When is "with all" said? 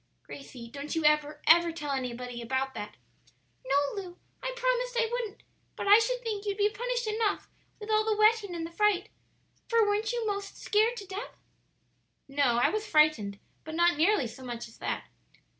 7.79-8.03